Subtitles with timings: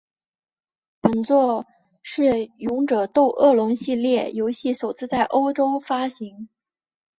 [0.99, 1.63] 本作
[2.01, 6.49] 是勇者斗恶龙系列游戏首次在欧洲发行。